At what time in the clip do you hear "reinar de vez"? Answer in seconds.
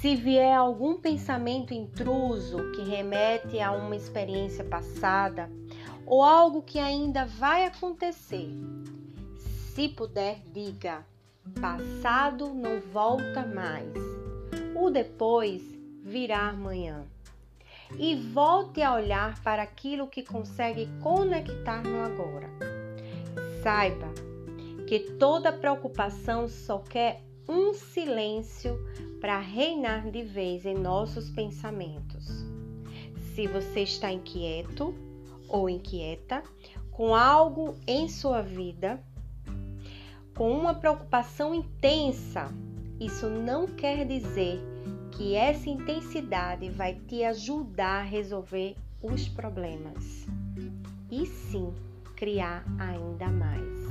29.38-30.64